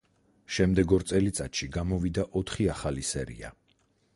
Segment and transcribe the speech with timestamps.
[0.55, 3.53] შემდეგ ორ წელიწადში გამოვიდა ოთხი ახალი სერია.